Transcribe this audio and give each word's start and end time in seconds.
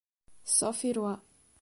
Sophie 0.57 0.97
Rois 0.97 1.21